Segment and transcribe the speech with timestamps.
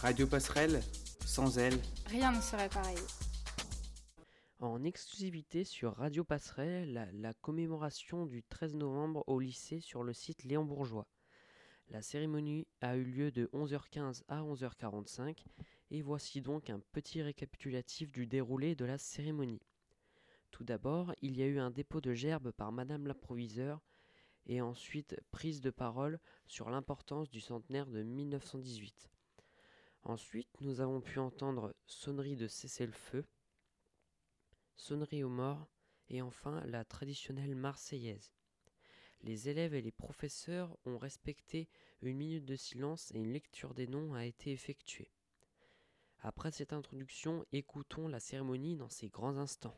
[0.00, 0.80] Radio Passerelle,
[1.26, 2.98] sans elle, rien ne serait pareil.
[4.60, 10.12] En exclusivité sur Radio Passerelle, la, la, commémoration du 13 novembre au lycée sur le
[10.12, 11.08] site Léon Bourgeois.
[11.88, 15.36] La cérémonie a eu lieu de 11h15 à 11h45
[15.90, 19.62] et voici donc un petit récapitulatif du déroulé de la cérémonie.
[20.52, 23.80] Tout d'abord, il y a eu un dépôt de gerbes par Madame la proviseure
[24.46, 29.10] et ensuite prise de parole sur l'importance du centenaire de 1918.
[30.04, 33.24] Ensuite, nous avons pu entendre sonnerie de cessez-le-feu,
[34.76, 35.68] sonnerie aux morts
[36.08, 38.32] et enfin la traditionnelle marseillaise.
[39.22, 41.68] Les élèves et les professeurs ont respecté
[42.02, 45.10] une minute de silence et une lecture des noms a été effectuée.
[46.20, 49.76] Après cette introduction, écoutons la cérémonie dans ses grands instants.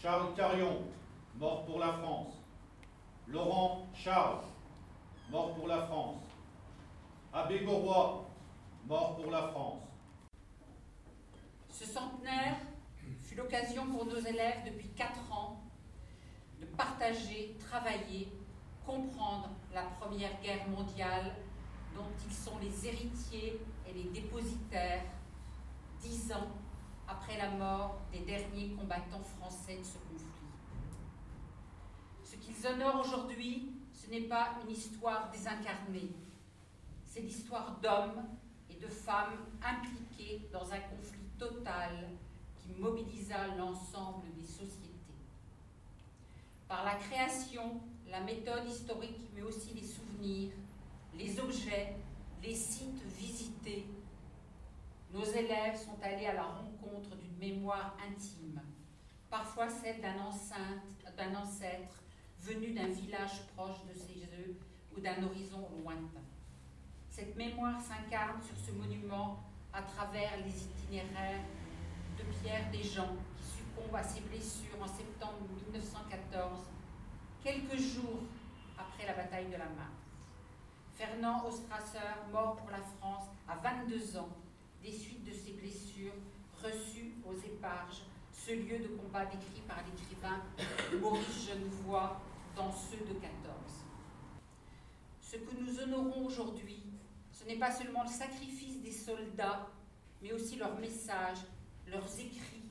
[0.00, 0.82] Charles Carion,
[1.38, 2.34] mort pour la France.
[3.26, 4.44] Laurent Charles,
[5.30, 6.22] mort pour la France.
[7.32, 8.24] Abbé Gauroy,
[8.86, 9.82] mort pour la France.
[11.68, 12.56] Ce centenaire
[13.22, 15.60] fut l'occasion pour nos élèves depuis quatre ans
[16.58, 18.32] de partager, travailler,
[18.86, 21.36] comprendre la Première Guerre mondiale
[21.94, 25.02] dont ils sont les héritiers et les dépositaires
[26.00, 26.48] dix ans
[27.08, 30.26] après la mort des derniers combattants français de ce conflit.
[32.22, 36.10] Ce qu'ils honorent aujourd'hui, ce n'est pas une histoire désincarnée,
[37.04, 38.24] c'est l'histoire d'hommes
[38.70, 42.10] et de femmes impliqués dans un conflit total
[42.56, 44.88] qui mobilisa l'ensemble des sociétés.
[46.68, 50.52] Par la création, la méthode historique, mais aussi les souvenirs,
[51.16, 51.96] les objets,
[52.42, 53.86] les sites visités,
[55.12, 58.60] nos élèves sont allés à la rencontre d'une mémoire intime,
[59.30, 62.02] parfois celle d'un ancêtre
[62.40, 64.56] venu d'un village proche de ses eux
[64.96, 66.24] ou d'un horizon lointain.
[67.10, 69.42] Cette mémoire s'incarne sur ce monument
[69.72, 71.44] à travers les itinéraires
[72.18, 76.60] de Pierre Desjans, qui succombe à ses blessures en septembre 1914,
[77.42, 78.22] quelques jours
[78.78, 79.98] après la bataille de la Marne.
[80.94, 81.98] Fernand Ostrasser,
[82.32, 84.28] mort pour la France à 22 ans,
[84.82, 86.14] des suites de ses blessures
[86.62, 88.02] reçues aux éparges,
[88.32, 90.42] ce lieu de combat décrit par l'écrivain
[91.00, 92.20] Maurice Genevoix
[92.56, 93.28] dans ceux de 14.
[95.20, 96.82] Ce que nous honorons aujourd'hui,
[97.32, 99.68] ce n'est pas seulement le sacrifice des soldats,
[100.22, 101.38] mais aussi leurs messages,
[101.86, 102.64] leurs écrits,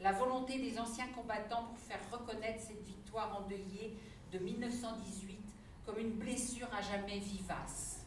[0.00, 3.96] la volonté des anciens combattants pour faire reconnaître cette victoire endeuillée
[4.32, 5.38] de 1918
[5.86, 8.06] comme une blessure à jamais vivace.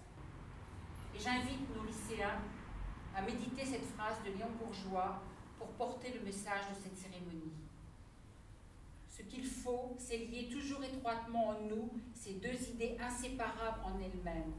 [1.16, 2.40] Et j'invite nos lycéens
[3.28, 5.20] méditer cette phrase de Léon Bourgeois
[5.58, 7.52] pour porter le message de cette cérémonie.
[9.10, 14.54] Ce qu'il faut, c'est lier toujours étroitement en nous ces deux idées inséparables en elles-mêmes.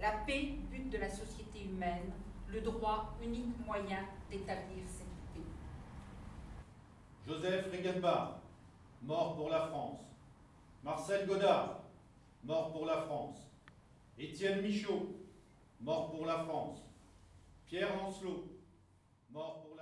[0.00, 2.12] La paix, but de la société humaine,
[2.48, 5.48] le droit, unique moyen d'établir cette paix.
[7.26, 8.34] Joseph Regenbach,
[9.02, 10.00] mort pour la France.
[10.82, 11.80] Marcel Godard,
[12.42, 13.38] mort pour la France.
[14.18, 15.14] Étienne Michaud,
[15.80, 16.84] mort pour la France.
[17.74, 18.44] Pierre Ancelot,
[19.30, 19.74] mort pour